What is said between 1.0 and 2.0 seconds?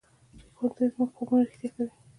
خوبونه رښتیا کوي